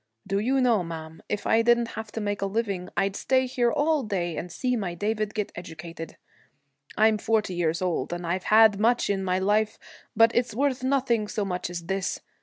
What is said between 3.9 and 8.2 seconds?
day and see my David get educated. I'm forty years old,